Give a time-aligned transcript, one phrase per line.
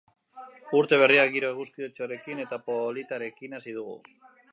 [0.77, 3.99] Urte berria giro eguzkitsuarekin eta politarekin hasi dugu.